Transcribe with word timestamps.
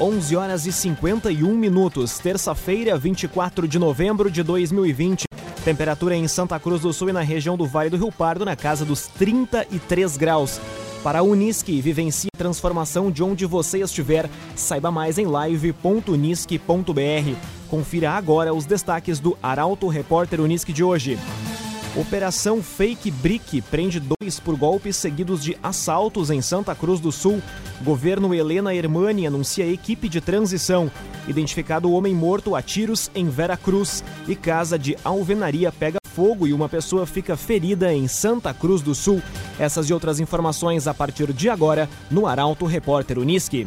11 0.00 0.34
horas 0.34 0.64
e 0.64 0.72
51 0.72 1.54
minutos, 1.54 2.18
terça-feira, 2.18 2.96
24 2.96 3.68
de 3.68 3.78
novembro 3.78 4.30
de 4.30 4.42
2020. 4.42 5.24
Temperatura 5.62 6.16
em 6.16 6.26
Santa 6.26 6.58
Cruz 6.58 6.80
do 6.80 6.90
Sul 6.90 7.10
e 7.10 7.12
na 7.12 7.20
região 7.20 7.54
do 7.54 7.66
Vale 7.66 7.90
do 7.90 7.98
Rio 7.98 8.10
Pardo 8.10 8.46
na 8.46 8.56
casa 8.56 8.82
dos 8.82 9.08
33 9.08 10.16
graus. 10.16 10.58
Para 11.04 11.18
a 11.18 11.22
Unisque, 11.22 11.82
vivencie 11.82 12.30
a 12.34 12.38
transformação 12.38 13.10
de 13.10 13.22
onde 13.22 13.44
você 13.44 13.82
estiver. 13.82 14.30
Saiba 14.56 14.90
mais 14.90 15.18
em 15.18 15.26
live.unisque.br. 15.26 17.36
Confira 17.68 18.12
agora 18.12 18.54
os 18.54 18.64
destaques 18.64 19.20
do 19.20 19.36
Arauto 19.42 19.86
Repórter 19.86 20.40
Unisque 20.40 20.72
de 20.72 20.82
hoje. 20.82 21.18
Operação 21.96 22.62
Fake 22.62 23.10
Brick 23.10 23.60
prende 23.62 23.98
dois 23.98 24.38
por 24.38 24.56
golpes 24.56 24.94
seguidos 24.94 25.42
de 25.42 25.58
assaltos 25.60 26.30
em 26.30 26.40
Santa 26.40 26.72
Cruz 26.72 27.00
do 27.00 27.10
Sul. 27.10 27.42
Governo 27.82 28.32
Helena 28.32 28.72
Hermani 28.72 29.26
anuncia 29.26 29.66
equipe 29.66 30.08
de 30.08 30.20
transição. 30.20 30.88
Identificado 31.26 31.90
homem 31.90 32.14
morto 32.14 32.54
a 32.54 32.62
tiros 32.62 33.10
em 33.12 33.28
Vera 33.28 33.56
Cruz. 33.56 34.04
E 34.28 34.36
casa 34.36 34.78
de 34.78 34.96
alvenaria 35.02 35.72
pega 35.72 35.98
fogo 36.14 36.46
e 36.46 36.52
uma 36.52 36.68
pessoa 36.68 37.06
fica 37.06 37.36
ferida 37.36 37.92
em 37.92 38.06
Santa 38.06 38.54
Cruz 38.54 38.82
do 38.82 38.94
Sul. 38.94 39.20
Essas 39.58 39.90
e 39.90 39.92
outras 39.92 40.20
informações 40.20 40.86
a 40.86 40.94
partir 40.94 41.32
de 41.32 41.50
agora 41.50 41.88
no 42.08 42.24
Arauto 42.24 42.66
Repórter 42.66 43.18
Uniski. 43.18 43.66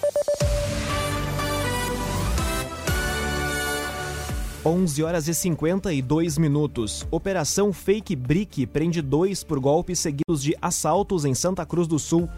11 4.63 5.03
horas 5.03 5.27
e 5.27 5.33
52 5.33 6.37
minutos. 6.37 7.07
Operação 7.09 7.73
Fake 7.73 8.15
Brick 8.15 8.67
prende 8.67 9.01
dois 9.01 9.43
por 9.43 9.59
golpes 9.59 9.97
seguidos 9.97 10.43
de 10.43 10.55
assaltos 10.61 11.25
em 11.25 11.33
Santa 11.33 11.65
Cruz 11.65 11.87
do 11.87 11.97
Sul. 11.97 12.29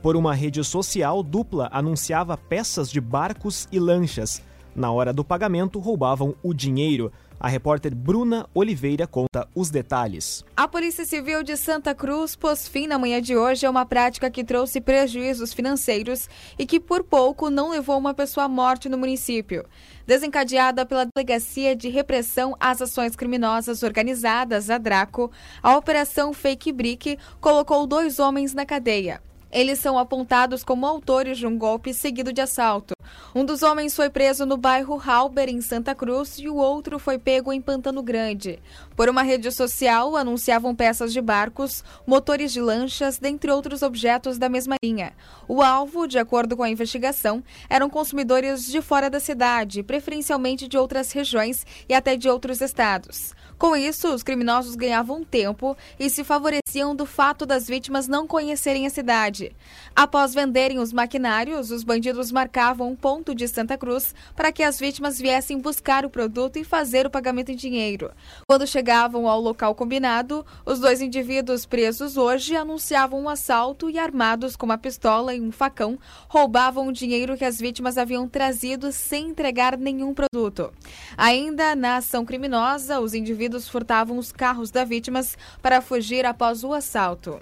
Por 0.00 0.14
uma 0.14 0.32
rede 0.32 0.62
social, 0.62 1.24
dupla 1.24 1.68
anunciava 1.72 2.36
peças 2.36 2.88
de 2.88 3.00
barcos 3.00 3.66
e 3.72 3.80
lanchas. 3.80 4.40
Na 4.76 4.92
hora 4.92 5.12
do 5.12 5.24
pagamento, 5.24 5.80
roubavam 5.80 6.36
o 6.40 6.54
dinheiro. 6.54 7.10
A 7.42 7.48
repórter 7.48 7.92
Bruna 7.92 8.48
Oliveira 8.54 9.04
conta 9.04 9.48
os 9.52 9.68
detalhes. 9.68 10.44
A 10.56 10.68
Polícia 10.68 11.04
Civil 11.04 11.42
de 11.42 11.56
Santa 11.56 11.92
Cruz 11.92 12.36
pôs 12.36 12.68
fim 12.68 12.86
na 12.86 13.00
manhã 13.00 13.20
de 13.20 13.36
hoje 13.36 13.66
a 13.66 13.70
uma 13.70 13.84
prática 13.84 14.30
que 14.30 14.44
trouxe 14.44 14.80
prejuízos 14.80 15.52
financeiros 15.52 16.30
e 16.56 16.64
que 16.64 16.78
por 16.78 17.02
pouco 17.02 17.50
não 17.50 17.70
levou 17.70 17.98
uma 17.98 18.14
pessoa 18.14 18.46
à 18.46 18.48
morte 18.48 18.88
no 18.88 18.96
município. 18.96 19.64
Desencadeada 20.06 20.86
pela 20.86 21.04
Delegacia 21.04 21.74
de 21.74 21.88
Repressão 21.88 22.56
às 22.60 22.80
Ações 22.80 23.16
Criminosas 23.16 23.82
Organizadas, 23.82 24.70
a 24.70 24.78
DRACO, 24.78 25.28
a 25.60 25.76
Operação 25.76 26.32
Fake 26.32 26.70
Brick 26.70 27.18
colocou 27.40 27.88
dois 27.88 28.20
homens 28.20 28.54
na 28.54 28.64
cadeia. 28.64 29.20
Eles 29.50 29.80
são 29.80 29.98
apontados 29.98 30.62
como 30.62 30.86
autores 30.86 31.38
de 31.38 31.46
um 31.46 31.58
golpe 31.58 31.92
seguido 31.92 32.32
de 32.32 32.40
assalto. 32.40 32.94
Um 33.34 33.44
dos 33.44 33.62
homens 33.62 33.96
foi 33.96 34.10
preso 34.10 34.44
no 34.44 34.56
bairro 34.56 35.00
Halber, 35.00 35.48
em 35.48 35.60
Santa 35.60 35.94
Cruz, 35.94 36.38
e 36.38 36.48
o 36.48 36.56
outro 36.56 36.98
foi 36.98 37.18
pego 37.18 37.52
em 37.52 37.60
Pantano 37.60 38.02
Grande. 38.02 38.58
Por 38.94 39.08
uma 39.08 39.22
rede 39.22 39.50
social, 39.50 40.16
anunciavam 40.16 40.74
peças 40.74 41.12
de 41.12 41.20
barcos, 41.20 41.82
motores 42.06 42.52
de 42.52 42.60
lanchas, 42.60 43.18
dentre 43.18 43.50
outros 43.50 43.82
objetos 43.82 44.38
da 44.38 44.48
mesma 44.48 44.76
linha. 44.84 45.12
O 45.48 45.62
alvo, 45.62 46.06
de 46.06 46.18
acordo 46.18 46.56
com 46.56 46.62
a 46.62 46.70
investigação, 46.70 47.42
eram 47.68 47.88
consumidores 47.88 48.66
de 48.66 48.82
fora 48.82 49.08
da 49.08 49.20
cidade, 49.20 49.82
preferencialmente 49.82 50.68
de 50.68 50.76
outras 50.76 51.12
regiões 51.12 51.66
e 51.88 51.94
até 51.94 52.16
de 52.16 52.28
outros 52.28 52.60
estados. 52.60 53.34
Com 53.58 53.76
isso, 53.76 54.12
os 54.12 54.24
criminosos 54.24 54.74
ganhavam 54.74 55.22
tempo 55.22 55.76
e 55.98 56.10
se 56.10 56.24
favoreciam 56.24 56.96
do 56.96 57.06
fato 57.06 57.46
das 57.46 57.68
vítimas 57.68 58.08
não 58.08 58.26
conhecerem 58.26 58.86
a 58.86 58.90
cidade. 58.90 59.54
Após 59.94 60.34
venderem 60.34 60.80
os 60.80 60.92
maquinários, 60.92 61.70
os 61.70 61.84
bandidos 61.84 62.32
marcavam 62.32 62.91
um 62.92 62.94
ponto 62.94 63.34
de 63.34 63.48
Santa 63.48 63.78
Cruz 63.78 64.14
para 64.36 64.52
que 64.52 64.62
as 64.62 64.78
vítimas 64.78 65.18
viessem 65.18 65.58
buscar 65.58 66.04
o 66.04 66.10
produto 66.10 66.58
e 66.58 66.64
fazer 66.64 67.06
o 67.06 67.10
pagamento 67.10 67.50
em 67.50 67.56
dinheiro. 67.56 68.10
Quando 68.46 68.66
chegavam 68.66 69.26
ao 69.26 69.40
local 69.40 69.74
combinado, 69.74 70.44
os 70.66 70.78
dois 70.78 71.00
indivíduos 71.00 71.64
presos 71.64 72.18
hoje 72.18 72.54
anunciavam 72.54 73.22
um 73.22 73.28
assalto 73.28 73.88
e, 73.88 73.98
armados 73.98 74.56
com 74.56 74.66
uma 74.66 74.76
pistola 74.76 75.34
e 75.34 75.40
um 75.40 75.50
facão, 75.50 75.98
roubavam 76.28 76.88
o 76.88 76.92
dinheiro 76.92 77.36
que 77.36 77.44
as 77.44 77.58
vítimas 77.58 77.96
haviam 77.96 78.28
trazido 78.28 78.92
sem 78.92 79.30
entregar 79.30 79.78
nenhum 79.78 80.12
produto. 80.12 80.70
Ainda 81.16 81.74
na 81.74 81.96
ação 81.96 82.26
criminosa, 82.26 83.00
os 83.00 83.14
indivíduos 83.14 83.68
furtavam 83.68 84.18
os 84.18 84.30
carros 84.30 84.70
das 84.70 84.86
vítimas 84.86 85.36
para 85.62 85.80
fugir 85.80 86.26
após 86.26 86.62
o 86.62 86.74
assalto. 86.74 87.40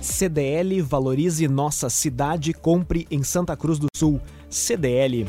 CDL 0.00 0.80
Valorize 0.80 1.46
Nossa 1.46 1.90
Cidade, 1.90 2.54
compre 2.54 3.06
em 3.10 3.22
Santa 3.22 3.54
Cruz 3.54 3.78
do 3.78 3.86
Sul. 3.94 4.18
CDL. 4.50 5.26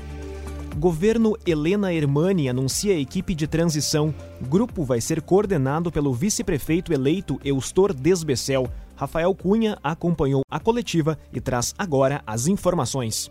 Governo 0.78 1.38
Helena 1.46 1.94
Hermani 1.94 2.50
anuncia 2.50 3.00
equipe 3.00 3.36
de 3.36 3.46
transição. 3.46 4.14
Grupo 4.42 4.84
vai 4.84 5.00
ser 5.00 5.22
coordenado 5.22 5.92
pelo 5.92 6.12
vice-prefeito 6.12 6.92
eleito 6.92 7.40
Eustor 7.44 7.94
Desbecel. 7.94 8.68
Rafael 8.96 9.34
Cunha 9.36 9.78
acompanhou 9.84 10.42
a 10.50 10.60
coletiva 10.60 11.20
e 11.32 11.40
traz 11.40 11.76
agora 11.78 12.24
as 12.26 12.48
informações. 12.48 13.30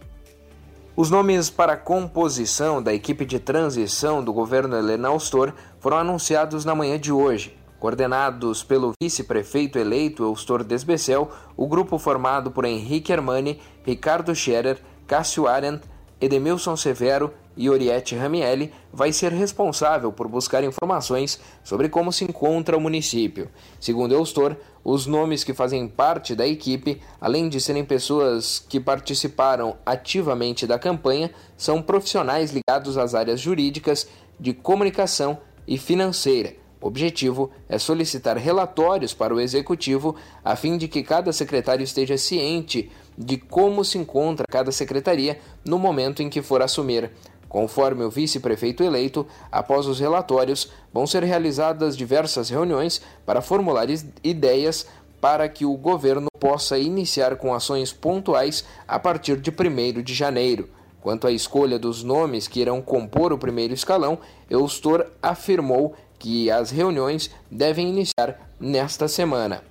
Os 0.95 1.11
nomes 1.11 1.51
para 1.51 1.73
a 1.73 1.77
composição 1.77 2.83
da 2.83 2.93
equipe 2.93 3.25
de 3.25 3.39
transição 3.39 4.23
do 4.23 4.33
governo 4.33 4.77
Helena 4.77 5.09
Austor 5.09 5.53
foram 5.81 5.99
anunciados 5.99 6.65
na 6.65 6.75
manhã 6.75 6.99
de 6.99 7.11
hoje. 7.11 7.57
Coordenados 7.79 8.63
pelo 8.63 8.93
vice-prefeito 9.03 9.79
eleito 9.79 10.23
Eustor 10.23 10.63
Desbecel, 10.63 11.31
o 11.57 11.67
grupo 11.67 11.99
formado 11.99 12.51
por 12.51 12.67
Henrique 12.67 13.13
Armani, 13.13 13.59
Ricardo 13.83 14.35
Scherer, 14.35 14.79
Cássio 15.11 15.49
Arendt, 15.49 15.83
Edemilson 16.21 16.77
Severo 16.77 17.35
e 17.57 17.69
Oriette 17.69 18.15
Ramielli 18.15 18.73
vai 18.93 19.13
ser 19.13 19.33
responsável 19.33 20.13
por 20.13 20.29
buscar 20.29 20.63
informações 20.63 21.41
sobre 21.65 21.89
como 21.89 22.13
se 22.13 22.23
encontra 22.23 22.77
o 22.77 22.81
município. 22.81 23.51
Segundo 23.81 24.15
Eustor, 24.15 24.57
os 24.85 25.07
nomes 25.07 25.43
que 25.43 25.53
fazem 25.53 25.89
parte 25.89 26.33
da 26.37 26.47
equipe, 26.47 27.03
além 27.21 27.49
de 27.49 27.61
serem 27.61 27.85
pessoas 27.85 28.65
que 28.69 28.79
participaram 28.79 29.77
ativamente 29.85 30.65
da 30.65 30.79
campanha, 30.79 31.33
são 31.57 31.83
profissionais 31.83 32.53
ligados 32.53 32.97
às 32.97 33.13
áreas 33.13 33.41
jurídicas, 33.41 34.07
de 34.39 34.53
comunicação 34.53 35.39
e 35.67 35.77
financeira. 35.77 36.55
O 36.81 36.87
objetivo 36.87 37.51
é 37.69 37.79
solicitar 37.79 38.39
relatórios 38.39 39.13
para 39.13 39.35
o 39.35 39.41
executivo 39.41 40.17
a 40.43 40.57
fim 40.57 40.79
de 40.79 40.89
que 40.89 41.03
cada 41.03 41.31
secretário 41.31 41.85
esteja 41.85 42.17
ciente 42.17 42.91
de 43.21 43.37
como 43.37 43.85
se 43.85 43.99
encontra 43.99 44.47
cada 44.49 44.73
secretaria 44.73 45.39
no 45.63 45.79
momento 45.79 46.23
em 46.23 46.31
que 46.31 46.41
for 46.41 46.63
assumir. 46.63 47.11
Conforme 47.49 48.05
o 48.05 48.11
vice-prefeito 48.11 48.83
eleito, 48.83 49.27
após 49.53 49.87
os 49.87 50.01
relatórios, 50.01 50.73
vão 50.93 51.07
ser 51.07 51.23
realizadas 51.23 51.97
diversas 51.97 52.49
reuniões 52.49 53.03
para 53.27 53.43
formular 53.43 53.89
ideias 54.25 54.87
para 55.21 55.49
que 55.49 55.67
o 55.67 55.77
governo 55.77 56.29
possa 56.39 56.79
iniciar 56.79 57.37
com 57.37 57.53
ações 57.53 57.93
pontuais 57.93 58.65
a 58.89 58.99
partir 58.99 59.39
de 59.39 59.51
1 59.51 60.01
de 60.03 60.15
janeiro. 60.15 60.71
Quanto 61.03 61.27
à 61.27 61.33
escolha 61.33 61.79
dos 61.79 62.03
nomes 62.03 62.49
que 62.49 62.61
irão 62.61 62.81
compor 62.81 63.33
o 63.33 63.39
primeiro 63.39 63.75
escalão, 63.75 64.19
Eustor 64.49 65.07
afirmou 65.23 65.95
que 66.19 66.51
as 66.51 66.71
reuniões 66.71 67.31
devem 67.51 67.89
iniciar 67.89 68.51
nesta 68.59 69.09
semana. 69.09 69.70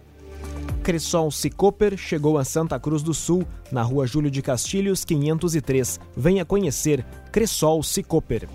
Cressol 0.79 1.29
Cicoper 1.31 1.97
chegou 1.97 2.37
a 2.37 2.43
Santa 2.43 2.79
Cruz 2.79 3.03
do 3.03 3.13
Sul, 3.13 3.45
na 3.71 3.83
rua 3.83 4.07
Júlio 4.07 4.31
de 4.31 4.41
Castilhos, 4.41 5.05
503. 5.05 5.99
Venha 6.15 6.45
conhecer 6.45 7.05
Cressol 7.31 7.83
Cicoper. 7.83 8.47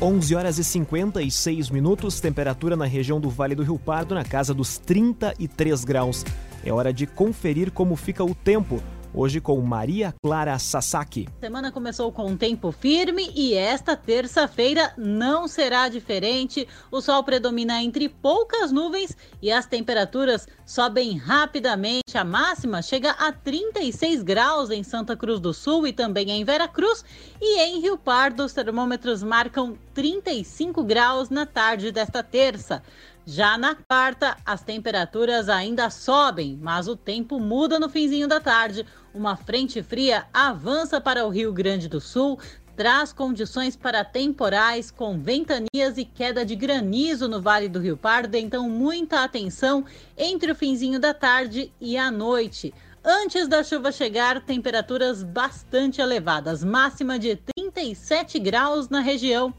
11 0.00 0.34
horas 0.34 0.58
e 0.58 0.64
56 0.64 1.70
minutos, 1.70 2.20
temperatura 2.20 2.76
na 2.76 2.86
região 2.86 3.20
do 3.20 3.30
Vale 3.30 3.54
do 3.54 3.62
Rio 3.62 3.78
Pardo 3.78 4.14
na 4.14 4.24
casa 4.24 4.52
dos 4.52 4.76
33 4.78 5.84
graus. 5.84 6.24
É 6.64 6.72
hora 6.72 6.92
de 6.92 7.06
conferir 7.06 7.70
como 7.70 7.94
fica 7.94 8.24
o 8.24 8.34
tempo 8.34 8.82
hoje 9.14 9.40
com 9.40 9.60
Maria 9.60 10.14
Clara 10.22 10.58
Sasaki. 10.58 11.28
A 11.38 11.40
semana 11.40 11.70
começou 11.70 12.10
com 12.10 12.26
um 12.26 12.36
tempo 12.36 12.72
firme 12.72 13.30
e 13.34 13.54
esta 13.54 13.96
terça-feira 13.96 14.92
não 14.96 15.46
será 15.46 15.88
diferente. 15.88 16.66
O 16.90 17.00
sol 17.00 17.22
predomina 17.22 17.82
entre 17.82 18.08
poucas 18.08 18.72
nuvens 18.72 19.16
e 19.40 19.50
as 19.50 19.66
temperaturas 19.66 20.46
sobem 20.64 21.16
rapidamente. 21.16 22.16
A 22.16 22.24
máxima 22.24 22.82
chega 22.82 23.10
a 23.10 23.32
36 23.32 24.22
graus 24.22 24.70
em 24.70 24.82
Santa 24.82 25.16
Cruz 25.16 25.40
do 25.40 25.52
Sul 25.52 25.86
e 25.86 25.92
também 25.92 26.30
em 26.30 26.44
Veracruz. 26.44 27.04
E 27.40 27.60
em 27.60 27.80
Rio 27.80 27.98
Pardo, 27.98 28.44
os 28.44 28.52
termômetros 28.52 29.22
marcam 29.22 29.76
35 29.94 30.82
graus 30.84 31.28
na 31.28 31.44
tarde 31.44 31.92
desta 31.92 32.22
terça. 32.22 32.82
Já 33.24 33.56
na 33.56 33.76
quarta, 33.76 34.36
as 34.44 34.62
temperaturas 34.62 35.48
ainda 35.48 35.88
sobem, 35.90 36.58
mas 36.60 36.88
o 36.88 36.96
tempo 36.96 37.38
muda 37.38 37.78
no 37.78 37.88
finzinho 37.88 38.26
da 38.26 38.40
tarde. 38.40 38.84
Uma 39.14 39.36
frente 39.36 39.80
fria 39.80 40.26
avança 40.34 41.00
para 41.00 41.24
o 41.24 41.30
Rio 41.30 41.52
Grande 41.52 41.88
do 41.88 42.00
Sul, 42.00 42.36
traz 42.76 43.12
condições 43.12 43.76
para 43.76 44.04
temporais 44.04 44.90
com 44.90 45.20
ventanias 45.20 45.96
e 45.96 46.04
queda 46.04 46.44
de 46.44 46.56
granizo 46.56 47.28
no 47.28 47.40
Vale 47.40 47.68
do 47.68 47.78
Rio 47.78 47.96
Pardo, 47.96 48.34
então 48.34 48.68
muita 48.68 49.22
atenção 49.22 49.84
entre 50.18 50.50
o 50.50 50.56
finzinho 50.56 50.98
da 50.98 51.14
tarde 51.14 51.72
e 51.80 51.96
a 51.96 52.10
noite. 52.10 52.74
Antes 53.04 53.46
da 53.46 53.62
chuva 53.62 53.92
chegar, 53.92 54.40
temperaturas 54.40 55.22
bastante 55.22 56.00
elevadas, 56.00 56.64
máxima 56.64 57.20
de 57.20 57.38
37 57.56 58.40
graus 58.40 58.88
na 58.88 59.00
região. 59.00 59.54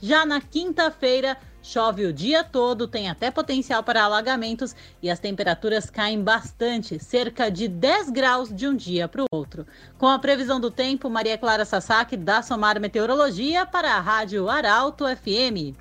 Já 0.00 0.26
na 0.26 0.40
quinta-feira, 0.40 1.36
Chove 1.66 2.04
o 2.04 2.12
dia 2.12 2.44
todo, 2.44 2.86
tem 2.86 3.08
até 3.08 3.30
potencial 3.30 3.82
para 3.82 4.04
alagamentos 4.04 4.76
e 5.02 5.08
as 5.10 5.18
temperaturas 5.18 5.88
caem 5.88 6.22
bastante, 6.22 7.02
cerca 7.02 7.50
de 7.50 7.66
10 7.66 8.10
graus 8.10 8.54
de 8.54 8.68
um 8.68 8.76
dia 8.76 9.08
para 9.08 9.22
o 9.22 9.26
outro. 9.32 9.66
Com 9.96 10.06
a 10.06 10.18
previsão 10.18 10.60
do 10.60 10.70
tempo, 10.70 11.08
Maria 11.08 11.38
Clara 11.38 11.64
Sasaki 11.64 12.18
da 12.18 12.42
Somar 12.42 12.78
Meteorologia 12.78 13.64
para 13.64 13.94
a 13.94 14.00
Rádio 14.00 14.46
Arauto 14.50 15.06
FM. 15.06 15.74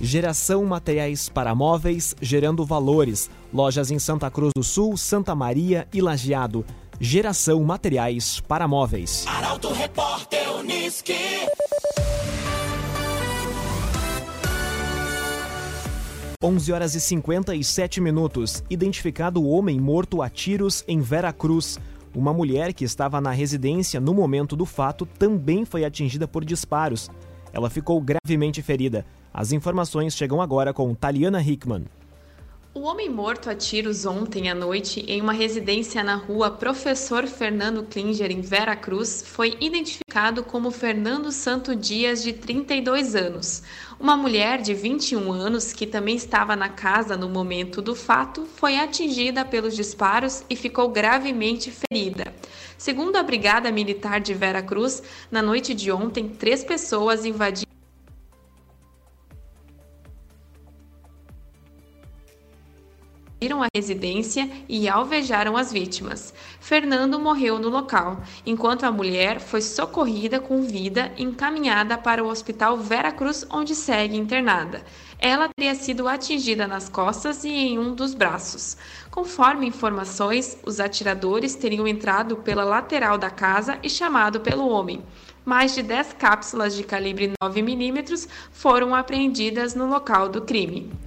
Geração 0.00 0.64
materiais 0.64 1.28
para 1.28 1.54
móveis, 1.54 2.16
gerando 2.20 2.64
valores. 2.64 3.30
Lojas 3.54 3.92
em 3.92 4.00
Santa 4.00 4.28
Cruz 4.28 4.50
do 4.56 4.64
Sul, 4.64 4.96
Santa 4.96 5.36
Maria 5.36 5.86
e 5.94 6.00
Lajeado. 6.02 6.66
Geração 7.00 7.62
materiais 7.62 8.40
para 8.40 8.66
móveis. 8.66 9.24
Arauto 9.28 9.72
Repórter 9.72 10.52
Uniski. 10.56 11.46
11 16.42 16.70
horas 16.70 16.94
e 16.94 17.00
57 17.00 18.00
minutos. 18.00 18.62
Identificado 18.68 19.42
o 19.42 19.48
homem 19.48 19.80
morto 19.80 20.20
a 20.20 20.28
tiros 20.28 20.84
em 20.86 21.00
Vera 21.00 21.32
Cruz. 21.32 21.78
Uma 22.14 22.32
mulher 22.32 22.74
que 22.74 22.84
estava 22.84 23.20
na 23.20 23.30
residência 23.30 24.00
no 24.00 24.12
momento 24.12 24.54
do 24.54 24.66
fato 24.66 25.06
também 25.06 25.64
foi 25.64 25.84
atingida 25.84 26.28
por 26.28 26.44
disparos. 26.44 27.10
Ela 27.52 27.70
ficou 27.70 28.00
gravemente 28.02 28.60
ferida. 28.60 29.06
As 29.32 29.50
informações 29.50 30.14
chegam 30.14 30.42
agora 30.42 30.74
com 30.74 30.94
Taliana 30.94 31.42
Hickman. 31.42 31.84
O 32.76 32.82
homem 32.82 33.08
morto 33.08 33.48
a 33.48 33.54
tiros 33.54 34.04
ontem 34.04 34.50
à 34.50 34.54
noite 34.54 35.02
em 35.08 35.18
uma 35.22 35.32
residência 35.32 36.04
na 36.04 36.14
rua 36.14 36.50
Professor 36.50 37.26
Fernando 37.26 37.82
Klinger, 37.84 38.30
em 38.30 38.42
Vera 38.42 38.76
Cruz, 38.76 39.24
foi 39.26 39.56
identificado 39.58 40.44
como 40.44 40.70
Fernando 40.70 41.32
Santo 41.32 41.74
Dias, 41.74 42.22
de 42.22 42.34
32 42.34 43.16
anos. 43.16 43.62
Uma 43.98 44.14
mulher 44.14 44.60
de 44.60 44.74
21 44.74 45.32
anos, 45.32 45.72
que 45.72 45.86
também 45.86 46.16
estava 46.16 46.54
na 46.54 46.68
casa 46.68 47.16
no 47.16 47.30
momento 47.30 47.80
do 47.80 47.96
fato, 47.96 48.44
foi 48.44 48.76
atingida 48.76 49.42
pelos 49.42 49.74
disparos 49.74 50.44
e 50.50 50.54
ficou 50.54 50.90
gravemente 50.90 51.72
ferida. 51.72 52.34
Segundo 52.76 53.16
a 53.16 53.22
Brigada 53.22 53.72
Militar 53.72 54.20
de 54.20 54.34
Vera 54.34 54.60
Cruz, 54.60 55.02
na 55.30 55.40
noite 55.40 55.72
de 55.72 55.90
ontem, 55.90 56.28
três 56.28 56.62
pessoas 56.62 57.24
invadiram 57.24 57.65
invadiram 63.46 63.62
a 63.62 63.68
residência 63.74 64.50
e 64.68 64.88
alvejaram 64.88 65.56
as 65.56 65.72
vítimas. 65.72 66.34
Fernando 66.60 67.18
morreu 67.18 67.58
no 67.58 67.68
local, 67.68 68.20
enquanto 68.44 68.84
a 68.84 68.90
mulher 68.92 69.40
foi 69.40 69.60
socorrida 69.60 70.40
com 70.40 70.62
vida 70.62 71.12
e 71.16 71.22
encaminhada 71.22 71.96
para 71.96 72.24
o 72.24 72.28
Hospital 72.28 72.76
Vera 72.76 73.12
Cruz, 73.12 73.46
onde 73.50 73.74
segue 73.74 74.16
internada. 74.16 74.84
Ela 75.18 75.48
teria 75.56 75.74
sido 75.74 76.08
atingida 76.08 76.66
nas 76.66 76.88
costas 76.88 77.44
e 77.44 77.50
em 77.50 77.78
um 77.78 77.94
dos 77.94 78.14
braços. 78.14 78.76
Conforme 79.10 79.66
informações, 79.66 80.58
os 80.66 80.80
atiradores 80.80 81.54
teriam 81.54 81.86
entrado 81.86 82.36
pela 82.36 82.64
lateral 82.64 83.16
da 83.16 83.30
casa 83.30 83.78
e 83.82 83.88
chamado 83.88 84.40
pelo 84.40 84.68
homem. 84.68 85.02
Mais 85.44 85.74
de 85.74 85.82
10 85.82 86.14
cápsulas 86.14 86.74
de 86.74 86.82
calibre 86.82 87.32
9mm 87.42 88.28
foram 88.50 88.94
apreendidas 88.94 89.74
no 89.74 89.86
local 89.86 90.28
do 90.28 90.42
crime. 90.42 91.05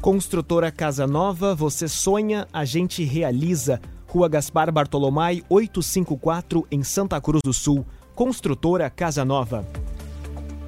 Construtora 0.00 0.70
Casa 0.70 1.08
Nova, 1.08 1.56
você 1.56 1.88
sonha, 1.88 2.46
a 2.52 2.64
gente 2.64 3.02
realiza. 3.02 3.80
Rua 4.06 4.28
Gaspar 4.28 4.70
Bartolomai, 4.70 5.42
854, 5.48 6.64
em 6.70 6.84
Santa 6.84 7.20
Cruz 7.20 7.40
do 7.44 7.52
Sul. 7.52 7.84
Construtora 8.14 8.88
Casa 8.88 9.24
Nova. 9.24 9.66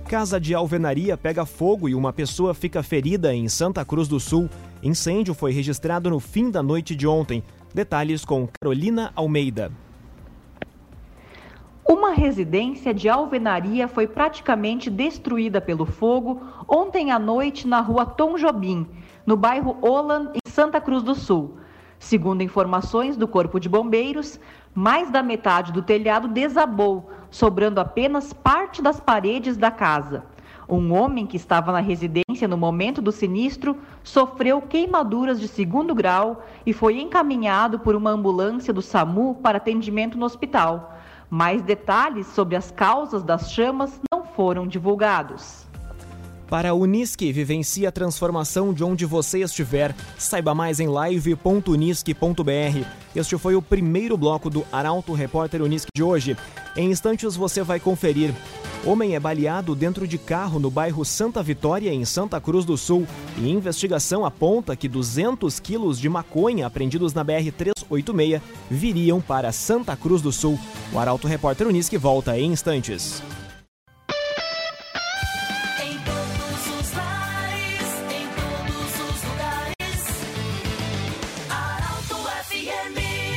Casa 0.09 0.41
de 0.41 0.53
alvenaria 0.53 1.17
pega 1.17 1.47
fogo 1.47 1.89
e 1.89 1.95
uma 1.95 2.13
pessoa 2.13 2.53
fica 2.53 2.83
ferida 2.83 3.33
em 3.33 3.49
Santa 3.49 3.85
Cruz 3.85 4.09
do 4.09 4.19
Sul. 4.19 4.51
Incêndio 4.83 5.33
foi 5.33 5.53
registrado 5.53 6.11
no 6.11 6.19
fim 6.19 6.51
da 6.51 6.61
noite 6.61 6.97
de 6.97 7.07
ontem. 7.07 7.45
Detalhes 7.73 8.25
com 8.25 8.49
Carolina 8.61 9.13
Almeida. 9.15 9.71
Uma 11.89 12.11
residência 12.13 12.95
de 12.95 13.09
alvenaria 13.09 13.89
foi 13.89 14.07
praticamente 14.07 14.89
destruída 14.89 15.61
pelo 15.61 15.85
fogo 15.85 16.41
ontem 16.69 17.11
à 17.11 17.19
noite 17.19 17.67
na 17.67 17.81
rua 17.81 18.07
Tom 18.07 18.37
Jobim, 18.37 18.87
no 19.31 19.37
bairro 19.37 19.79
Olan, 19.81 20.33
em 20.35 20.51
Santa 20.51 20.81
Cruz 20.81 21.05
do 21.05 21.15
Sul. 21.15 21.57
Segundo 22.01 22.43
informações 22.43 23.17
do 23.17 23.29
Corpo 23.29 23.61
de 23.61 23.69
Bombeiros, 23.69 24.41
mais 24.75 25.09
da 25.09 25.23
metade 25.23 25.71
do 25.71 25.83
telhado 25.83 26.27
desabou, 26.27 27.09
sobrando 27.31 27.81
apenas 27.81 28.33
parte 28.33 28.83
das 28.83 28.99
paredes 28.99 29.57
da 29.57 29.71
casa. 29.71 30.25
Um 30.69 30.93
homem 30.93 31.29
que 31.29 31.37
estava 31.37 31.71
na 31.71 31.79
residência 31.79 32.49
no 32.49 32.57
momento 32.57 33.01
do 33.01 33.13
sinistro 33.13 33.79
sofreu 34.03 34.61
queimaduras 34.61 35.39
de 35.39 35.47
segundo 35.47 35.95
grau 35.95 36.43
e 36.67 36.73
foi 36.73 37.01
encaminhado 37.01 37.79
por 37.79 37.95
uma 37.95 38.11
ambulância 38.11 38.73
do 38.73 38.83
SAMU 38.83 39.37
para 39.37 39.59
atendimento 39.59 40.19
no 40.19 40.27
hospital. 40.27 40.99
Mais 41.31 41.63
detalhes 41.63 42.27
sobre 42.27 42.57
as 42.57 42.73
causas 42.73 43.23
das 43.23 43.53
chamas 43.53 44.01
não 44.13 44.25
foram 44.25 44.67
divulgados. 44.67 45.70
Para 46.51 46.71
a 46.71 46.75
Unisque, 46.75 47.33
vivencie 47.33 47.87
a 47.87 47.93
transformação 47.93 48.75
de 48.75 48.83
onde 48.83 49.07
você 49.07 49.39
estiver. 49.39 49.95
Saiba 50.19 50.53
mais 50.53 50.81
em 50.81 50.89
live.unisque.br. 50.89 52.87
Este 53.15 53.39
foi 53.39 53.55
o 53.55 53.63
primeiro 53.63 54.17
bloco 54.17 54.51
do 54.51 54.67
Arauto 54.73 55.13
Repórter 55.13 55.63
Unisque 55.63 55.91
de 55.95 56.03
hoje. 56.03 56.37
Em 56.77 56.91
instantes 56.91 57.37
você 57.37 57.63
vai 57.63 57.79
conferir. 57.79 58.35
Homem 58.85 59.15
é 59.15 59.21
baleado 59.21 59.77
dentro 59.77 60.09
de 60.09 60.19
carro 60.19 60.59
no 60.59 60.73
bairro 60.73 61.05
Santa 61.05 61.41
Vitória, 61.41 61.95
em 61.95 62.05
Santa 62.05 62.41
Cruz 62.41 62.65
do 62.65 62.77
Sul. 62.77 63.07
E 63.39 63.49
investigação 63.49 64.25
aponta 64.25 64.75
que 64.75 64.89
200 64.89 65.61
quilos 65.61 66.01
de 66.01 66.09
maconha 66.09 66.67
apreendidos 66.67 67.15
na 67.15 67.25
BR-386 67.25 68.41
viriam 68.69 69.21
para 69.21 69.53
Santa 69.53 69.95
Cruz 69.95 70.21
do 70.21 70.33
Sul. 70.33 70.59
O 70.93 70.99
Arauto 70.99 71.29
Repórter 71.29 71.69
Unisque 71.69 71.97
volta 71.97 72.37
em 72.37 72.51
instantes. 72.51 73.23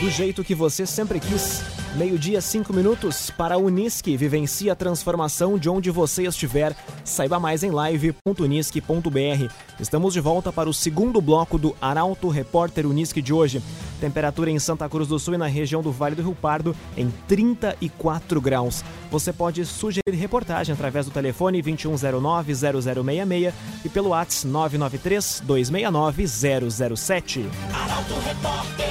Do 0.03 0.09
jeito 0.09 0.43
que 0.43 0.53
você 0.53 0.85
sempre 0.85 1.17
quis. 1.17 1.63
Meio-dia, 1.95 2.41
cinco 2.41 2.73
minutos 2.73 3.29
para 3.29 3.55
a 3.55 3.57
Unisque. 3.57 4.17
Vivencie 4.17 4.69
a 4.69 4.75
transformação 4.75 5.57
de 5.57 5.69
onde 5.69 5.89
você 5.89 6.23
estiver. 6.23 6.75
Saiba 7.05 7.39
mais 7.39 7.63
em 7.63 7.71
live.unisque.br. 7.71 9.53
Estamos 9.79 10.13
de 10.13 10.19
volta 10.19 10.51
para 10.51 10.69
o 10.69 10.73
segundo 10.73 11.21
bloco 11.21 11.57
do 11.57 11.73
Arauto 11.79 12.27
Repórter 12.27 12.85
Unisque 12.85 13.21
de 13.21 13.31
hoje. 13.31 13.63
Temperatura 14.01 14.51
em 14.51 14.59
Santa 14.59 14.89
Cruz 14.89 15.07
do 15.07 15.17
Sul 15.17 15.35
e 15.35 15.37
na 15.37 15.47
região 15.47 15.81
do 15.81 15.89
Vale 15.89 16.15
do 16.15 16.21
Rio 16.21 16.35
Pardo 16.35 16.75
em 16.97 17.09
34 17.25 18.41
graus. 18.41 18.83
Você 19.09 19.31
pode 19.31 19.65
sugerir 19.65 20.01
reportagem 20.11 20.73
através 20.73 21.05
do 21.05 21.13
telefone 21.13 21.63
2109-0066 21.63 23.53
e 23.85 23.89
pelo 23.89 24.09
WhatsApp 24.09 24.51
993-269-007. 24.51 27.45
Arauto 27.73 28.15
Repórter 28.19 28.82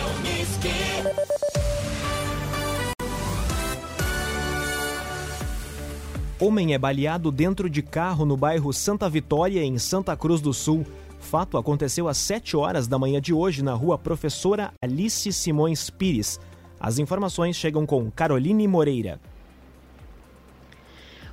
Homem 6.43 6.75
é 6.75 6.79
baleado 6.79 7.31
dentro 7.31 7.71
de 7.71 7.81
carro 7.83 8.25
no 8.25 8.37
bairro 8.37 8.73
Santa 8.73 9.09
Vitória, 9.09 9.63
em 9.63 9.79
Santa 9.79 10.17
Cruz 10.17 10.41
do 10.41 10.53
Sul. 10.53 10.85
Fato 11.21 11.57
aconteceu 11.57 12.09
às 12.09 12.17
7 12.17 12.57
horas 12.57 12.89
da 12.89 12.99
manhã 12.99 13.21
de 13.21 13.33
hoje 13.33 13.63
na 13.63 13.75
rua 13.75 13.97
Professora 13.97 14.73
Alice 14.83 15.33
Simões 15.33 15.89
Pires. 15.89 16.41
As 16.81 16.99
informações 16.99 17.55
chegam 17.55 17.87
com 17.87 18.11
Caroline 18.11 18.67
Moreira. 18.67 19.21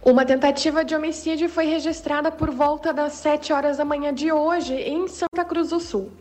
Uma 0.09 0.25
tentativa 0.25 0.83
de 0.83 0.95
homicídio 0.95 1.47
foi 1.47 1.65
registrada 1.65 2.31
por 2.31 2.49
volta 2.49 2.91
das 2.91 3.13
7 3.13 3.53
horas 3.53 3.77
da 3.77 3.85
manhã 3.85 4.11
de 4.11 4.31
hoje 4.31 4.73
em 4.73 5.07
Santa 5.07 5.45
Cruz 5.45 5.69
do 5.69 5.79
Sul. 5.79 6.11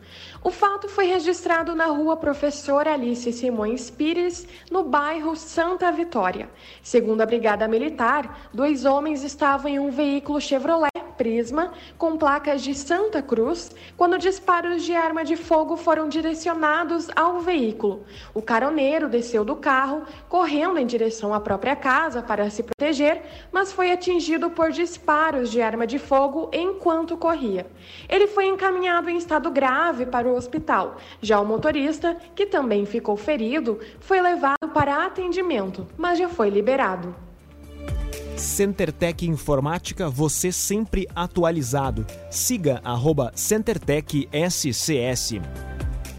O 0.45 0.50
fato 0.50 0.90
foi 0.90 1.07
registrado 1.07 1.75
na 1.75 1.87
rua 1.87 2.14
Professor 2.14 2.87
Alice 2.87 3.33
Simões 3.33 3.88
Pires, 3.88 4.47
no 4.71 4.85
bairro 4.85 5.35
Santa 5.35 5.90
Vitória. 5.90 6.50
Segundo 6.83 7.23
a 7.23 7.26
Brigada 7.26 7.66
Militar, 7.66 8.50
dois 8.52 8.85
homens 8.85 9.25
estavam 9.25 9.71
em 9.71 9.78
um 9.78 9.90
veículo 9.90 10.38
Chevrolet 10.38 10.98
Prisma 11.18 11.72
com 11.98 12.16
placas 12.16 12.62
de 12.62 12.72
Santa 12.75 13.20
Cruz 13.20 13.72
quando 13.96 14.16
disparos 14.16 14.84
de 14.84 14.94
arma 14.94 15.25
de 15.25 15.37
fogo 15.37 15.76
foram 15.76 16.08
direcionados 16.08 17.08
ao 17.16 17.40
veículo. 17.40 18.04
O 18.32 18.40
caroneiro 18.40 19.08
desceu 19.08 19.44
do 19.44 19.56
carro, 19.56 20.04
correndo 20.28 20.78
em 20.78 20.87
direção 20.87 21.34
à 21.34 21.40
própria 21.40 21.75
casa 21.75 22.22
para 22.22 22.48
se 22.48 22.62
proteger, 22.62 23.22
mas 23.50 23.72
foi 23.72 23.90
atingido 23.90 24.48
por 24.48 24.70
disparos 24.70 25.50
de 25.50 25.60
arma 25.60 25.87
de 25.87 25.98
fogo 25.98 26.48
enquanto 26.52 27.16
corria. 27.16 27.66
Ele 28.08 28.28
foi 28.28 28.46
encaminhado 28.46 29.10
em 29.10 29.16
estado 29.16 29.50
grave 29.50 30.06
para 30.06 30.28
o 30.28 30.37
hospital. 30.37 30.96
Já 31.20 31.40
o 31.40 31.44
motorista, 31.44 32.16
que 32.37 32.46
também 32.46 32.87
ficou 32.87 33.16
ferido, 33.16 33.80
foi 33.98 34.20
levado 34.20 34.68
para 34.72 35.04
atendimento, 35.04 35.84
mas 35.96 36.18
já 36.18 36.28
foi 36.28 36.48
liberado. 36.48 37.27
CenterTech 38.38 39.26
Informática, 39.26 40.09
você 40.09 40.52
sempre 40.52 41.09
atualizado. 41.12 42.07
Siga 42.30 42.80
arroba 42.85 43.33
CenterTech 43.35 44.28
SCS. 44.33 45.40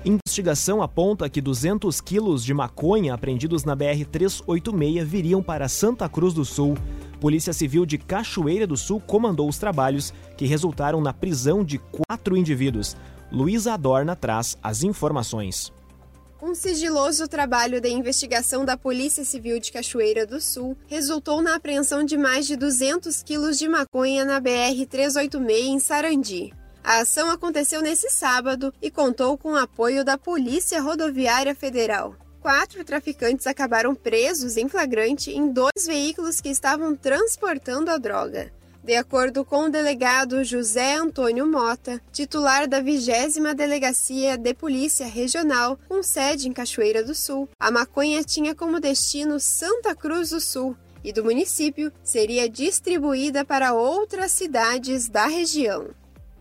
Investigação 0.04 0.82
aponta 0.82 1.30
que 1.30 1.40
200 1.40 2.02
quilos 2.02 2.44
de 2.44 2.54
maconha 2.54 3.14
apreendidos 3.14 3.64
na 3.64 3.76
BR-386 3.76 5.04
viriam 5.06 5.42
para 5.42 5.70
Santa 5.70 6.10
Cruz 6.10 6.34
do 6.34 6.44
Sul. 6.44 6.76
Polícia 7.22 7.54
Civil 7.54 7.86
de 7.86 7.98
Cachoeira 7.98 8.68
do 8.68 8.76
Sul 8.76 9.00
comandou 9.00 9.48
os 9.48 9.58
trabalhos 9.58 10.14
que 10.36 10.46
resultaram 10.46 11.00
na 11.00 11.14
prisão 11.14 11.64
de 11.64 11.78
quatro 11.78 12.36
indivíduos. 12.36 12.98
Luísa 13.32 13.74
Adorna 13.74 14.14
traz 14.14 14.58
as 14.62 14.84
informações. 14.84 15.72
Um 16.42 16.56
sigiloso 16.56 17.28
trabalho 17.28 17.82
de 17.82 17.90
investigação 17.90 18.64
da 18.64 18.78
Polícia 18.78 19.26
Civil 19.26 19.60
de 19.60 19.74
Cachoeira 19.74 20.26
do 20.26 20.40
Sul 20.40 20.78
resultou 20.88 21.42
na 21.42 21.56
apreensão 21.56 22.02
de 22.02 22.18
mais 22.18 22.48
de 22.48 22.56
200 22.56 23.22
quilos 23.24 23.60
de 23.60 23.68
maconha 23.68 24.24
na 24.24 24.40
BR-386 24.40 25.50
em 25.66 25.80
Sarandi. 25.80 26.54
A 26.82 27.00
ação 27.02 27.30
aconteceu 27.30 27.82
nesse 27.82 28.10
sábado 28.10 28.74
e 28.82 28.90
contou 28.90 29.38
com 29.38 29.52
o 29.52 29.58
apoio 29.58 30.06
da 30.06 30.18
Polícia 30.18 30.82
Rodoviária 30.82 31.54
Federal. 31.54 32.16
Quatro 32.42 32.86
traficantes 32.86 33.46
acabaram 33.46 33.94
presos 33.94 34.56
em 34.56 34.70
flagrante 34.70 35.32
em 35.32 35.52
dois 35.52 35.86
veículos 35.86 36.40
que 36.40 36.48
estavam 36.48 36.96
transportando 36.96 37.92
a 37.92 37.98
droga. 37.98 38.50
De 38.90 38.96
acordo 38.96 39.46
com 39.46 39.66
o 39.66 39.70
delegado 39.70 40.44
José 40.44 40.96
Antônio 40.96 41.46
Mota, 41.46 42.02
titular 42.12 42.68
da 42.68 42.82
20 42.82 43.54
Delegacia 43.56 44.36
de 44.36 44.52
Polícia 44.56 45.06
Regional, 45.06 45.78
com 45.88 46.02
sede 46.02 46.50
em 46.50 46.52
Cachoeira 46.52 47.04
do 47.04 47.14
Sul, 47.14 47.48
a 47.60 47.70
maconha 47.70 48.24
tinha 48.24 48.56
como 48.56 48.80
destino 48.80 49.40
Santa 49.40 49.94
Cruz 49.94 50.32
do 50.32 50.42
Sul 50.42 50.76
e 51.04 51.14
do 51.14 51.24
município 51.24 51.92
seria 52.02 52.50
distribuída 52.50 53.46
para 53.46 53.76
outras 53.76 54.32
cidades 54.32 55.08
da 55.08 55.28
região. 55.28 55.90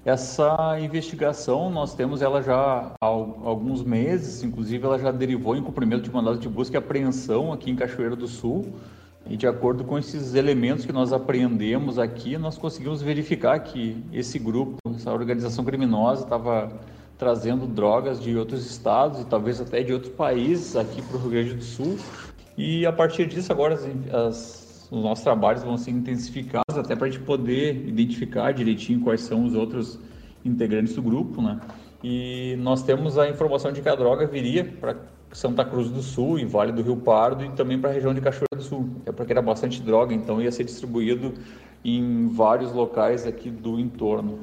Essa 0.03 0.79
investigação 0.81 1.69
nós 1.69 1.95
temos 1.95 2.23
ela 2.23 2.41
já 2.41 2.95
há 2.99 3.07
alguns 3.07 3.85
meses, 3.85 4.43
inclusive 4.43 4.83
ela 4.87 4.99
já 4.99 5.13
derivou 5.13 5.55
em 5.55 5.63
cumprimento 5.63 6.05
de 6.05 6.11
mandado 6.11 6.39
de 6.39 6.49
busca 6.49 6.77
e 6.77 6.79
apreensão 6.79 7.53
aqui 7.53 7.71
em 7.71 7.77
Cachoeira 7.77 8.17
do 8.17 8.27
Sul. 8.27 8.73
E 9.29 9.37
de 9.37 9.47
acordo 9.47 9.85
com 9.85 9.99
esses 9.99 10.35
elementos 10.35 10.87
que 10.87 10.93
nós 10.93 11.13
apreendemos 11.13 11.99
aqui, 11.99 12.39
nós 12.39 12.57
conseguimos 12.57 13.03
verificar 13.03 13.59
que 13.61 14.03
esse 14.11 14.39
grupo, 14.39 14.79
essa 14.95 15.13
organização 15.13 15.65
criminosa, 15.65 16.25
estava 16.25 16.73
trazendo 17.19 17.67
drogas 17.67 18.21
de 18.21 18.35
outros 18.37 18.65
estados 18.65 19.21
e 19.21 19.27
talvez 19.27 19.61
até 19.61 19.83
de 19.83 19.93
outros 19.93 20.13
países 20.13 20.77
aqui 20.77 21.03
para 21.03 21.17
o 21.17 21.21
Rio 21.21 21.31
Grande 21.31 21.55
do 21.55 21.63
Sul. 21.63 21.99
E 22.57 22.87
a 22.87 22.93
partir 22.93 23.27
disso, 23.27 23.53
agora 23.53 23.75
as, 23.75 23.85
as, 24.15 24.89
os 24.91 25.03
nossos 25.03 25.23
trabalhos 25.23 25.63
vão 25.63 25.77
ser 25.77 25.91
intensificados 25.91 26.79
até 26.79 26.97
para 26.97 27.07
a 27.07 27.11
gente 27.11 27.23
poder 27.23 27.87
identificar 27.87 28.53
direitinho 28.53 29.01
quais 29.01 29.21
são 29.21 29.45
os 29.45 29.55
outros 29.55 29.99
integrantes 30.43 30.95
do 30.95 31.03
grupo, 31.03 31.43
né? 31.43 31.61
E 32.03 32.57
nós 32.61 32.83
temos 32.83 33.19
a 33.19 33.29
informação 33.29 33.73
de 33.73 33.83
que 33.83 33.89
a 33.89 33.95
droga 33.95 34.27
viria 34.27 34.65
para 34.65 34.97
Santa 35.33 35.65
Cruz 35.65 35.91
do 35.91 36.03
Sul 36.03 36.39
e 36.39 36.45
Vale 36.45 36.73
do 36.73 36.83
Rio 36.83 36.97
Pardo 36.97 37.45
e 37.45 37.51
também 37.51 37.81
para 37.81 37.91
a 37.91 37.93
região 37.93 38.15
de 38.15 38.21
Cachoeira 38.21 38.57
do 38.57 38.63
Sul, 38.63 38.89
é 39.07 39.13
porque 39.13 39.33
era 39.33 39.43
bastante 39.43 39.83
droga, 39.83 40.15
então 40.15 40.41
ia 40.41 40.51
ser 40.51 40.65
distribuído 40.65 41.35
em 41.85 42.29
vários 42.29 42.73
locais 42.73 43.27
aqui 43.27 43.51
do 43.51 43.79
entorno. 43.79 44.41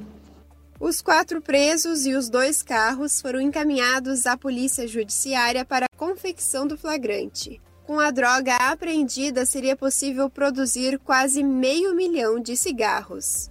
Os 0.79 1.01
quatro 1.01 1.41
presos 1.41 2.05
e 2.05 2.13
os 2.13 2.29
dois 2.29 2.61
carros 2.61 3.21
foram 3.21 3.39
encaminhados 3.39 4.25
à 4.25 4.37
Polícia 4.37 4.87
Judiciária 4.87 5.63
para 5.63 5.85
a 5.85 5.97
confecção 5.97 6.67
do 6.67 6.77
flagrante. 6.77 7.61
Com 7.85 7.99
a 7.99 8.11
droga 8.11 8.55
apreendida, 8.55 9.45
seria 9.45 9.75
possível 9.75 10.29
produzir 10.29 10.99
quase 10.99 11.43
meio 11.43 11.95
milhão 11.95 12.39
de 12.39 12.57
cigarros. 12.57 13.49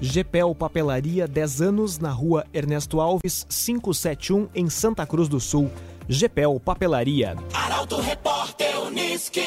GPEL 0.00 0.54
Papelaria 0.54 1.28
10 1.28 1.62
anos 1.62 1.98
na 1.98 2.10
rua 2.10 2.44
Ernesto 2.52 3.00
Alves 3.00 3.46
571 3.48 4.48
em 4.54 4.68
Santa 4.68 5.06
Cruz 5.06 5.28
do 5.28 5.38
Sul. 5.38 5.70
GPEL 6.08 6.60
Papelaria. 6.60 7.34
Arauto 7.52 8.00
Repórter 8.00 8.80
Uniski. 8.80 9.40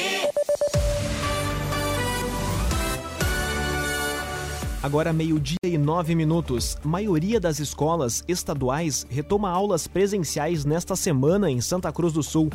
Agora 4.83 5.13
meio-dia 5.13 5.55
e 5.63 5.77
nove 5.77 6.13
minutos. 6.15 6.77
Maioria 6.83 7.39
das 7.39 7.59
escolas 7.59 8.25
estaduais 8.27 9.07
retoma 9.09 9.49
aulas 9.49 9.87
presenciais 9.87 10.65
nesta 10.65 10.97
semana 10.97 11.49
em 11.49 11.61
Santa 11.61 11.93
Cruz 11.93 12.11
do 12.11 12.21
Sul. 12.21 12.49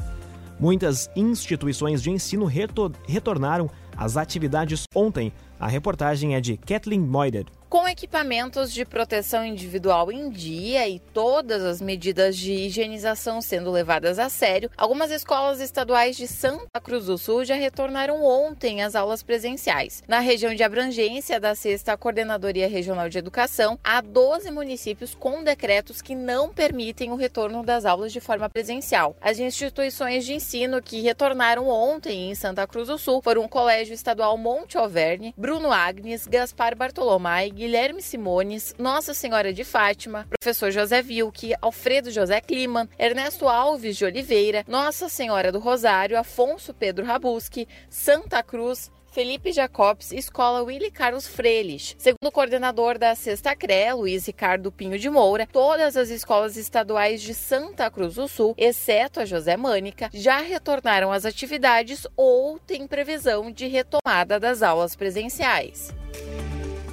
Muitas 0.61 1.09
instituições 1.17 2.03
de 2.03 2.11
ensino 2.11 2.45
retornaram 2.45 3.71
às 3.97 4.19
atividades 4.19 4.85
ontem. 4.95 5.33
A 5.59 5.67
reportagem 5.67 6.35
é 6.35 6.43
de 6.43 6.59
Kathleen 6.59 7.01
Moider. 7.01 7.47
Com 7.75 7.89
equipamentos 7.89 8.73
de 8.73 8.85
proteção 8.85 9.45
individual 9.45 10.13
em 10.13 10.31
dia 10.31 10.89
e 10.89 11.01
todas 11.01 11.65
as 11.65 11.81
medidas 11.81 12.37
de 12.37 12.53
higienização 12.53 13.43
sendo 13.43 13.69
levadas 13.73 14.21
a 14.21 14.29
sério, 14.29 14.71
algumas 14.77 15.11
escolas 15.11 15.61
estaduais 15.61 16.17
de 16.17 16.29
Santa 16.29 16.81
Cruz 16.81 17.07
do 17.07 17.19
Sul 17.19 17.45
já 17.45 17.57
retornaram 17.57 18.23
ontem 18.23 18.81
às 18.81 18.95
aulas 18.95 19.25
presenciais. 19.25 20.05
Na 20.07 20.21
região 20.21 20.55
de 20.55 20.63
abrangência 20.63 21.41
da 21.41 21.57
sexta 21.57 21.97
Coordenadoria 21.97 22.69
Regional 22.69 23.09
de 23.09 23.19
Educação, 23.19 23.77
há 23.83 24.01
12 24.01 24.53
municípios 24.53 25.13
com 25.13 25.43
decretos 25.43 26.01
que 26.01 26.15
não 26.15 26.55
permitem 26.55 27.11
o 27.11 27.17
retorno 27.17 27.65
das 27.65 27.85
aulas 27.85 28.13
de 28.13 28.21
forma 28.21 28.49
presencial. 28.49 29.17
As 29.21 29.41
instituições 29.41 30.25
de 30.25 30.35
ensino 30.35 30.81
que 30.81 31.01
retornaram 31.01 31.67
ontem 31.67 32.31
em 32.31 32.37
Santa 32.37 32.69
Cruz 32.69 32.87
do 32.87 32.99
Sul 32.99 33.21
foram 33.21 33.43
o 33.45 33.49
Colégio 33.49 33.95
Estadual 33.95 34.39
Monte 34.39 34.79
Alverne, 34.79 35.35
Bruno 35.37 35.73
Agnes, 35.73 36.29
Gaspar 36.29 36.77
Bartolomai, 36.77 37.51
Guilherme 37.65 38.03
Simones, 38.03 38.75
Nossa 38.79 39.15
Senhora 39.15 39.51
de 39.51 39.65
Fátima, 39.65 40.29
professor 40.39 40.71
José 40.71 41.01
Vilke, 41.01 41.55
Alfredo 41.63 42.11
José 42.11 42.39
Clima, 42.39 42.87
Ernesto 42.99 43.49
Alves 43.49 43.97
de 43.97 44.05
Oliveira, 44.05 44.63
Nossa 44.69 45.09
Senhora 45.09 45.51
do 45.51 45.59
Rosário, 45.59 46.19
Afonso 46.19 46.75
Pedro 46.75 47.07
Rabuski, 47.07 47.67
Santa 47.89 48.43
Cruz, 48.43 48.91
Felipe 49.11 49.51
Jacobs, 49.51 50.13
Escola 50.13 50.63
Willy 50.63 50.91
Carlos 50.91 51.27
Freires. 51.27 51.97
Segundo 51.97 52.27
o 52.27 52.31
coordenador 52.31 52.99
da 52.99 53.15
Sexta 53.15 53.57
CRE, 53.57 53.95
Luiz 53.95 54.27
Ricardo 54.27 54.71
Pinho 54.71 54.99
de 54.99 55.09
Moura, 55.09 55.49
todas 55.51 55.97
as 55.97 56.11
escolas 56.11 56.59
estaduais 56.59 57.23
de 57.23 57.33
Santa 57.33 57.91
Cruz 57.91 58.17
do 58.17 58.29
Sul, 58.29 58.55
exceto 58.59 59.21
a 59.21 59.25
José 59.25 59.57
Mânica, 59.57 60.11
já 60.13 60.37
retornaram 60.41 61.11
às 61.11 61.25
atividades 61.25 62.07
ou 62.15 62.59
têm 62.59 62.87
previsão 62.87 63.51
de 63.51 63.67
retomada 63.69 64.39
das 64.39 64.63
aulas 64.63 64.95
presenciais. 64.95 65.95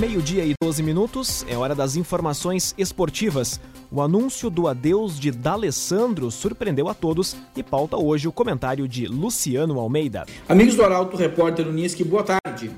Meio-dia 0.00 0.46
e 0.46 0.54
12 0.62 0.82
minutos, 0.82 1.44
é 1.46 1.58
hora 1.58 1.74
das 1.74 1.94
informações 1.94 2.74
esportivas. 2.78 3.60
O 3.90 4.00
anúncio 4.00 4.48
do 4.48 4.66
adeus 4.66 5.20
de 5.20 5.30
D'Alessandro 5.30 6.30
surpreendeu 6.30 6.88
a 6.88 6.94
todos 6.94 7.36
e 7.54 7.62
pauta 7.62 7.98
hoje 7.98 8.28
o 8.28 8.32
comentário 8.32 8.88
de 8.88 9.06
Luciano 9.06 9.78
Almeida. 9.78 10.24
Amigos 10.48 10.74
do 10.74 10.82
Arauto, 10.82 11.18
repórter 11.18 11.68
Unisque, 11.68 12.02
boa 12.02 12.24
tarde. 12.24 12.70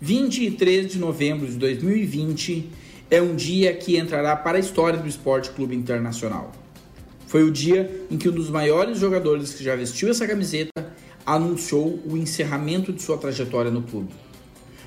23 0.00 0.90
de 0.90 0.98
novembro 0.98 1.46
de 1.46 1.58
2020 1.58 2.88
é 3.10 3.20
um 3.20 3.34
dia 3.34 3.74
que 3.74 3.98
entrará 3.98 4.36
para 4.36 4.56
a 4.56 4.60
história 4.60 4.98
do 4.98 5.08
Esporte 5.08 5.50
Clube 5.50 5.74
Internacional. 5.74 6.52
Foi 7.26 7.42
o 7.42 7.50
dia 7.50 8.04
em 8.10 8.16
que 8.16 8.28
um 8.28 8.32
dos 8.32 8.48
maiores 8.48 8.98
jogadores 8.98 9.52
que 9.52 9.64
já 9.64 9.74
vestiu 9.74 10.08
essa 10.10 10.26
camiseta 10.26 10.70
anunciou 11.26 12.00
o 12.06 12.16
encerramento 12.16 12.92
de 12.92 13.02
sua 13.02 13.18
trajetória 13.18 13.70
no 13.70 13.82
clube. 13.82 14.12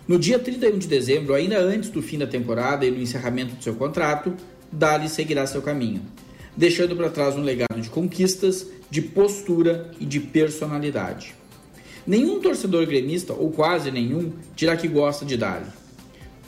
No 0.07 0.17
dia 0.17 0.39
31 0.39 0.77
de 0.77 0.87
dezembro, 0.87 1.33
ainda 1.33 1.59
antes 1.59 1.89
do 1.89 2.01
fim 2.01 2.17
da 2.17 2.27
temporada 2.27 2.85
e 2.85 2.91
do 2.91 2.99
encerramento 2.99 3.55
do 3.55 3.63
seu 3.63 3.75
contrato, 3.75 4.33
Dali 4.71 5.07
seguirá 5.07 5.45
seu 5.45 5.61
caminho, 5.61 6.01
deixando 6.55 6.95
para 6.95 7.09
trás 7.09 7.35
um 7.35 7.41
legado 7.41 7.79
de 7.79 7.89
conquistas, 7.89 8.67
de 8.89 9.01
postura 9.01 9.91
e 9.99 10.05
de 10.05 10.19
personalidade. 10.19 11.35
Nenhum 12.05 12.41
torcedor 12.41 12.85
gremista, 12.85 13.33
ou 13.33 13.51
quase 13.51 13.91
nenhum, 13.91 14.33
dirá 14.55 14.75
que 14.75 14.87
gosta 14.87 15.25
de 15.25 15.37
Dali. 15.37 15.82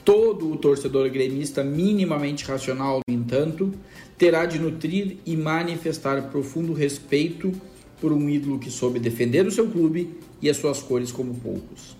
Todo 0.05 0.51
o 0.51 0.55
torcedor 0.55 1.09
gremista 1.09 1.63
minimamente 1.63 2.45
racional, 2.45 2.99
no 3.09 3.13
entanto, 3.13 3.73
terá 4.19 4.45
de 4.45 4.59
nutrir 4.59 5.17
e 5.25 5.35
manifestar 5.35 6.29
profundo 6.29 6.73
respeito 6.73 7.51
por 7.99 8.13
um 8.13 8.29
ídolo 8.29 8.59
que 8.59 8.69
soube 8.69 8.99
defender 8.99 9.47
o 9.47 9.51
seu 9.51 9.67
clube 9.67 10.15
e 10.39 10.47
as 10.47 10.57
suas 10.57 10.79
cores 10.79 11.11
como 11.11 11.33
poucos. 11.33 11.97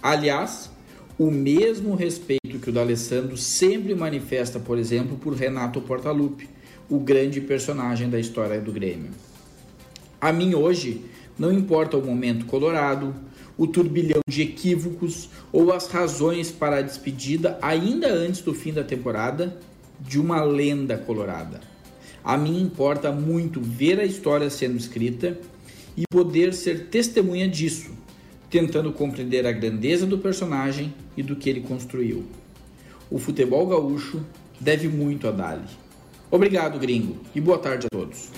Aliás, 0.00 0.70
o 1.18 1.32
mesmo 1.32 1.96
respeito 1.96 2.60
que 2.62 2.70
o 2.70 2.72
D'Alessandro 2.72 3.36
sempre 3.36 3.92
manifesta, 3.92 4.60
por 4.60 4.78
exemplo, 4.78 5.16
por 5.16 5.34
Renato 5.34 5.80
Portaluppi, 5.80 6.48
o 6.88 7.00
grande 7.00 7.40
personagem 7.40 8.08
da 8.08 8.20
história 8.20 8.60
do 8.60 8.70
Grêmio. 8.70 9.10
A 10.20 10.32
mim 10.32 10.54
hoje 10.54 11.02
não 11.36 11.52
importa 11.52 11.96
o 11.96 12.04
momento 12.04 12.46
colorado, 12.46 13.14
o 13.58 13.66
turbilhão 13.66 14.20
de 14.26 14.40
equívocos 14.40 15.28
ou 15.52 15.72
as 15.72 15.88
razões 15.88 16.52
para 16.52 16.76
a 16.76 16.82
despedida 16.82 17.58
ainda 17.60 18.08
antes 18.08 18.40
do 18.40 18.54
fim 18.54 18.72
da 18.72 18.84
temporada 18.84 19.58
de 20.00 20.18
uma 20.18 20.42
lenda 20.42 20.96
colorada. 20.96 21.60
A 22.22 22.38
mim 22.38 22.62
importa 22.62 23.10
muito 23.10 23.60
ver 23.60 23.98
a 23.98 24.04
história 24.04 24.48
sendo 24.48 24.76
escrita 24.76 25.36
e 25.96 26.04
poder 26.08 26.54
ser 26.54 26.86
testemunha 26.86 27.48
disso, 27.48 27.90
tentando 28.48 28.92
compreender 28.92 29.44
a 29.44 29.52
grandeza 29.52 30.06
do 30.06 30.18
personagem 30.18 30.94
e 31.16 31.22
do 31.22 31.34
que 31.34 31.50
ele 31.50 31.60
construiu. 31.62 32.24
O 33.10 33.18
futebol 33.18 33.66
gaúcho 33.66 34.24
deve 34.60 34.86
muito 34.88 35.26
a 35.26 35.32
Dali. 35.32 35.64
Obrigado, 36.30 36.78
gringo, 36.78 37.16
e 37.34 37.40
boa 37.40 37.58
tarde 37.58 37.86
a 37.86 37.88
todos. 37.88 38.28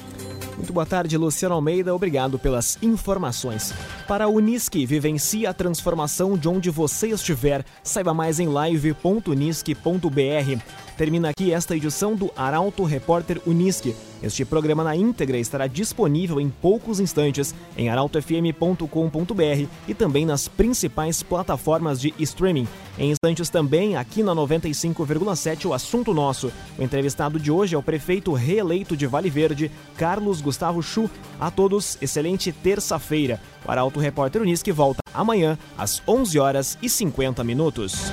Muito 0.61 0.75
boa 0.75 0.85
tarde, 0.85 1.16
Luciano 1.16 1.55
Almeida. 1.55 1.94
Obrigado 1.94 2.38
pelas 2.38 2.77
informações. 2.83 3.73
Para 4.07 4.27
a 4.27 4.29
Unisque, 4.29 4.85
vivencie 4.85 5.46
a 5.46 5.55
transformação 5.55 6.37
de 6.37 6.51
onde 6.51 6.68
você 6.68 7.09
estiver. 7.09 7.64
Saiba 7.83 8.12
mais 8.12 8.38
em 8.38 8.46
live.unisque.br. 8.46 10.89
Termina 11.00 11.30
aqui 11.30 11.50
esta 11.50 11.74
edição 11.74 12.14
do 12.14 12.30
Arauto 12.36 12.84
Repórter 12.84 13.40
Unisque. 13.46 13.96
Este 14.22 14.44
programa 14.44 14.84
na 14.84 14.94
íntegra 14.94 15.38
estará 15.38 15.66
disponível 15.66 16.38
em 16.38 16.50
poucos 16.50 17.00
instantes 17.00 17.54
em 17.74 17.88
arautofm.com.br 17.88 19.66
e 19.88 19.94
também 19.94 20.26
nas 20.26 20.46
principais 20.46 21.22
plataformas 21.22 21.98
de 21.98 22.12
streaming. 22.18 22.68
Em 22.98 23.12
instantes 23.12 23.48
também, 23.48 23.96
aqui 23.96 24.22
na 24.22 24.34
95,7, 24.34 25.64
o 25.64 25.72
assunto 25.72 26.12
nosso. 26.12 26.52
O 26.78 26.82
entrevistado 26.82 27.40
de 27.40 27.50
hoje 27.50 27.74
é 27.74 27.78
o 27.78 27.82
prefeito 27.82 28.34
reeleito 28.34 28.94
de 28.94 29.06
Vale 29.06 29.30
Verde, 29.30 29.70
Carlos 29.96 30.42
Gustavo 30.42 30.82
Chu. 30.82 31.08
A 31.40 31.50
todos, 31.50 31.96
excelente 32.02 32.52
terça-feira. 32.52 33.40
O 33.66 33.70
Arauto 33.70 33.98
Repórter 33.98 34.42
Unisque 34.42 34.70
volta 34.70 35.00
amanhã 35.14 35.58
às 35.78 36.02
11 36.06 36.38
horas 36.38 36.76
e 36.82 36.90
50 36.90 37.42
minutos. 37.42 38.12